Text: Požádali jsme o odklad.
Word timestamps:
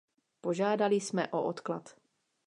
Požádali 0.41 0.95
jsme 0.95 1.27
o 1.27 1.43
odklad. 1.43 1.95